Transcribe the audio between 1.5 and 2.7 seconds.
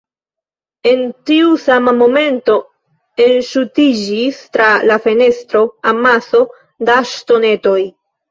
sama momento,